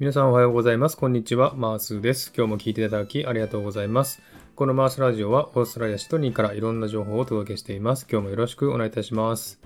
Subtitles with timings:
[0.00, 0.96] 皆さんおはようございます。
[0.96, 1.52] こんにちは。
[1.54, 2.32] マースです。
[2.34, 4.22] 今日も聞いていただきありがとうございます。
[4.56, 8.06] このマースラジオはオーストラリアシドニーからいろんな情報をお届けしています。
[8.10, 9.60] 今日もよろしくお願いいたします。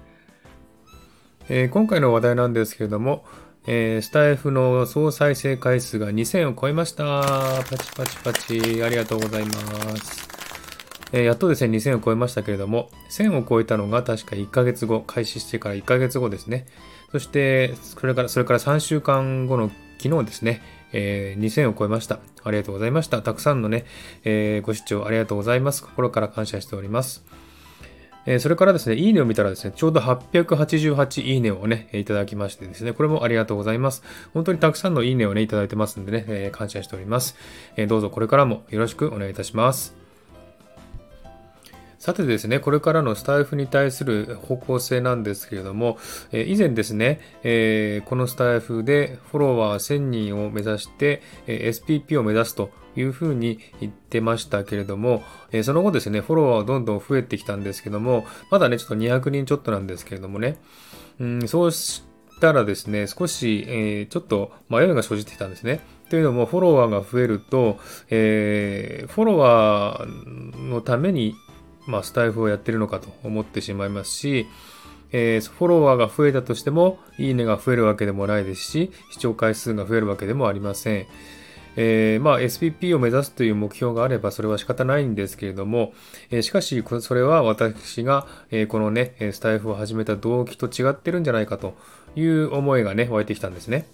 [1.49, 3.25] えー、今回の話題なんですけれども、
[3.69, 7.23] えー、スタイフの総再生回数が2000を超えました。
[7.71, 8.83] パチパチパチ。
[8.83, 9.53] ありがとうございま
[9.99, 10.29] す。
[11.13, 16.67] えー、やっとですね、2000を超えましたけれども、1000を超えたのが確か1ヶ月後、開始してから1ヶ月後ですね。
[17.13, 19.71] そして、それから、それから3週間後の
[20.05, 20.61] 昨日ですね、
[20.93, 22.19] えー、2000を超えました。
[22.43, 23.23] ありがとうございました。
[23.23, 23.87] たくさんのね、
[24.25, 25.83] えー、ご視聴ありがとうございます。
[25.83, 27.25] 心から感謝しております。
[28.27, 34.03] えー、それからですね、いいねを見たらですね、ちょうど888いいねをね、いただきましてですね、これもありがとうございます。
[34.35, 37.35] 本当にたくさんのいいねをね、いただいてますんでね、えー、感謝しております、
[37.77, 40.04] えー、どうぞこれからもよろしくお願いいたします。
[42.05, 45.97] さてですね、これからのスタイフに対する方向性なんですけれども、
[46.33, 60.59] え以前ですね、えこのスタイフでフォロワー1000人を目指して、え SPP を目指すというふうに言ってましたけれども、えその後ですね、フォロワーはどんどん増えてきたんですけども、まだね、ちょっと200人ちょっとなんですけれどもね、
[61.21, 62.03] うん、そうし
[62.39, 65.81] たらですね、少し、え、ちょっと迷いが生じてきたんですね。
[66.11, 67.79] というのも、フォロワーが増えると、
[68.11, 71.35] えー、フォロワーのために
[71.87, 74.47] まあ、スタイフをやってるのかと思ってしまいますし、
[75.13, 81.07] えー、フォロワーが増えたとしても、いいねが増えるわけでもないですし、視聴回数が増えるわけでもありません。
[81.77, 85.93] えー、まあ SPP を目指すという目標があればそれは仕方ないんですけれども、
[86.31, 91.75] えー、しかしそれは私が、えー、このね、スタイフを始めた動機と違ってるんじゃないかと
[92.17, 93.87] いう思いがね、湧いてきたんですね。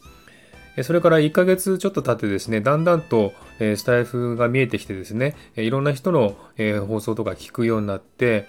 [0.83, 6.37] それから1ヶ月ちょっと経ってですね、だんだんとスタイフが見えてきてですね、いろんな人の
[6.87, 8.49] 放送とか聞くようになって、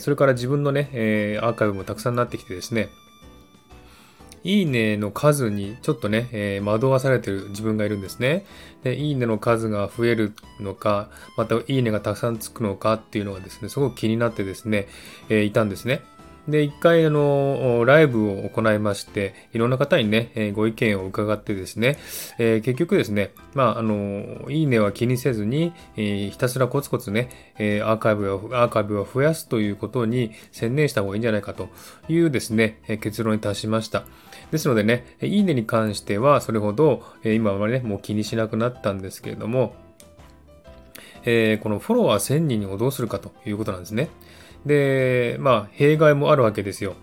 [0.00, 2.88] それから自分のね、アーカイブもたくさんなってきてですね、
[4.42, 8.46] いいねの数にちょっとね、えー、惑わされてる自分がいるんですね。
[8.82, 14.88] で、いいねの数が増えるのか、またいいねがたくさんつくのかっていうのがですね、すごく気になってですね、
[15.28, 16.00] えー、いたんですね。
[16.48, 21.98] で、一回、あの、ライブを行いまして、いろんな方にね、えご意見を伺ってですね、
[22.38, 31.68] えー、結局ですね、まあ、あの、いいねは気にせずに、えー、ひたすらコツコツね、えアーカイブを、アーカイブを増やすということに専念した方がいいんじゃないかと
[32.08, 34.04] いうですね、え結論に達しました。
[34.50, 39.74] ですのでね、いいねに関してはそれほど、え今はね、もう気にしなくなったんですけれども、
[41.24, 44.08] えー、このフォロワー1000人をどうするかということなんですね。
[44.66, 46.94] で、まあ、弊害もあるわけですよ。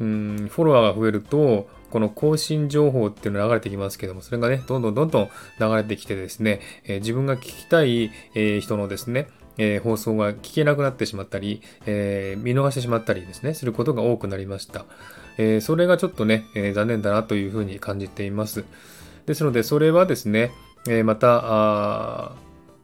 [0.00, 5.28] うん、フォロワーが増えると、この更新情報っていうのが流れてきますけども、それがね、どんどんどんどん
[5.60, 14.86] 流れてきてですね、えー、自分が聞きたい、えー、人のですね、えー、放送が聞けなくなってしまったり、え見逃してしまったりですね、することが多くなりました。
[15.36, 18.64] えそれがちょっとね、え残念だなというふうに感じています。
[19.26, 20.52] ですので、それはですね、
[20.88, 22.32] えまた、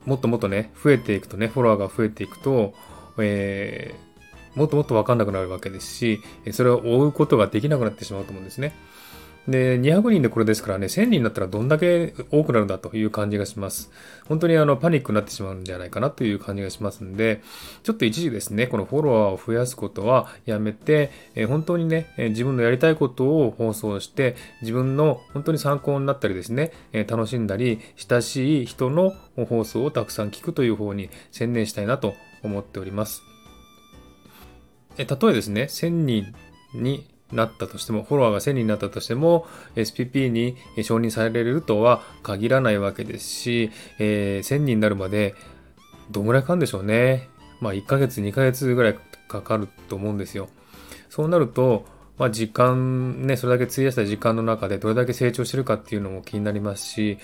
[0.04, 2.74] もっともっとね、増えていくとね、フォロワーが増えていくと、
[3.16, 4.07] えー
[4.54, 6.20] もっともっとわかんなくなるわけですし、
[6.52, 8.74] それを追うことができなくなってしまうと思うんですね。
[9.48, 13.90] で、200人でこれですからね、1000人になったらどんだけ多くなるんだという感じがします。
[14.26, 17.40] 本当にあの、パニックになってしまうんじゃないかなという感じがしますんで、
[17.82, 29.14] ちょっと一時ですね、このフォロワーを増やすことはやめて、え本当にね、え自分のやりたいことを放送して、自分の本当に参考になったりですね、え楽しんだり、親しい人の
[29.48, 33.27] 放送をたくさん聞くという方に専念したいなと思っております。
[34.98, 36.34] え例えですね、1000人
[36.74, 45.34] になったとしても、フォロワーが1000人になったとしても、SPP に承認されるとは限らないわけですし、えー、1000人になるまで
[46.10, 47.28] どんぐらいかかるんでしょうね。
[47.60, 48.98] まあ1ヶ月、2ヶ月ぐらい
[49.28, 50.48] かかると思うんですよ。
[51.10, 57.18] そうなると、まあ時間、ね、それだけ費やした時間の中でどれだけ成長してるかっていうのも気になりますし、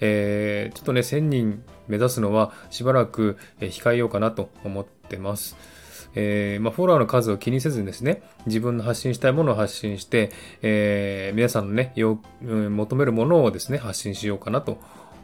[0.00, 5.56] えー、ちょっとね、1000人目指すのはしばらく控えようかなと思ってます。
[6.14, 10.30] えー、まあ、フォロワーの数を気にせずにですね、自分の発信したいものを発信して、
[10.62, 14.78] えー、皆さんのね、要、求めるものをですね、発信しようかなと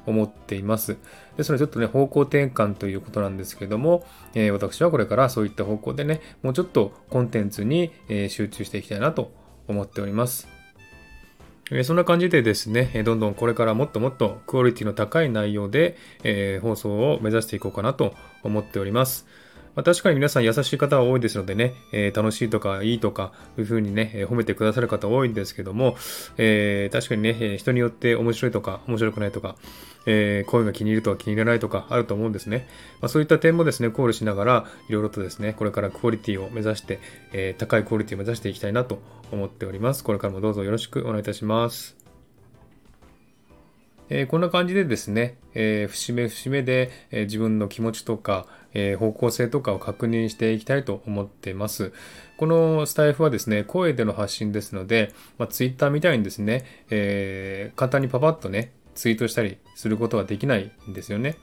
[0.06, 0.96] 思っています。
[1.36, 9.32] ですので、ちょっとね、方向転換ということなんですけども、えー、私はこれからそういった方向でね、もうちょっとコンテンツに、え集中していきたいなと
[9.68, 10.48] 思っております。
[11.70, 19.26] えそんな感じでですね、どんどんこれからもっともっとクオリティの高い内容で、え、放送を目指していこうかなと思っております。
[19.74, 25.96] まあ、確かに皆さん優しい方は多いですのでね、えー、楽しいとかいいとか、いうふうにね、えー、褒めてくださる方多いんですけども、
[26.36, 29.56] えー、確かにねえ、人によって面白いとか、面白くないとか、
[30.06, 32.68] えー、声が気に入るとか気に入らないとかあると思うんですね。
[33.00, 37.00] まあ、そういった点もですね、考慮しながら、いろいろとですね、これからクオリティを目指して、
[37.32, 39.00] えー、高いクオリティを目指していきたいなと
[39.32, 40.04] 思っております。
[40.04, 41.96] これからもどうぞよろしくお願いいたします。
[44.10, 51.92] えー、こんな感じでですね、えー、節目節目で、えー、自分の気持ちとか、えー方向性とかを確認していきたいと思っています。
[52.36, 61.36] このスタイフはですね、声での発信ですので、まあ、Twitter みたいにですね、え簡単にパパッとね、ツイートしたりすることはできないんですよね。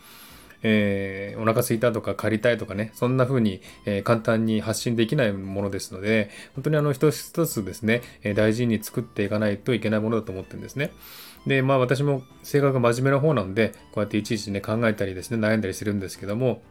[0.63, 10.91] えー、お腹すいたとか借りたいとかね、そんな風に、えー、簡単に発信できないものですので、本当にあの一つ一つですね、えー、大事に作っていかないといけないものだと思ってるんですね。
[11.47, 16.61] で、まあ私も性格が真面目な方なんで、こうやっていちいちね、考えたりですね、悩んだりするんですけども、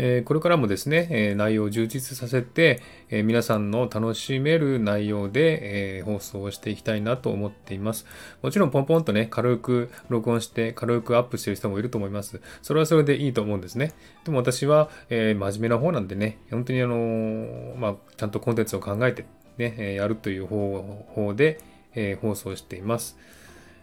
[0.00, 2.80] えこれからもですね、え内容を充実させて、
[3.10, 8.06] え皆さんの楽しめる内容で、え放送をしていきたいなと思っています。
[8.40, 12.40] もちろんポンポンとね、軽く録音して軽くアップしてる人もいると思います。
[12.62, 13.92] それはそれでいいと思うんですね。
[14.24, 21.60] でも私は、え真面目な方なんでね、本当にあのまあ、ちゃんとコンテンツを考えてね、やるという方法で、
[21.96, 23.18] え放送しています。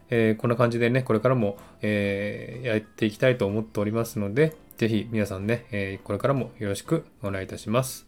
[0.09, 8.07] えー、こんな感じでね、これからも、えー、やっていきたいと思っておりますので、ぜひ皆さんね、えー、これからもよろしくお願いいたします。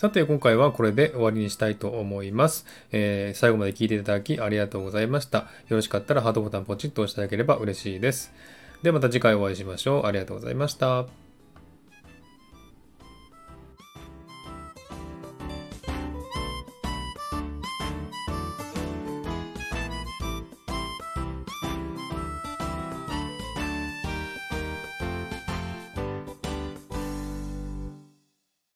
[0.00, 2.64] さて、今回はこれで終わりにしたいと思います。
[2.90, 5.38] えー、最後まで聞いていただきありがとうございました。
[5.38, 5.46] よ
[5.76, 8.32] ろしかったらハートボタンポチッと押していただければ嬉しいです。
[8.82, 10.06] ではまた次回お会いしましょう。
[10.06, 11.29] ありがとうございました。